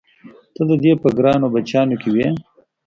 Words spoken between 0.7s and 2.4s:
دې په ګرانو بچیانو کې وې؟